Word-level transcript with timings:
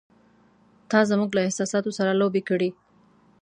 “تا 0.89 0.99
زموږ 1.09 1.29
له 1.35 1.41
احساساتو 1.47 1.91
سره 1.97 2.11
لوبې 2.21 2.41
کړې! 2.49 2.69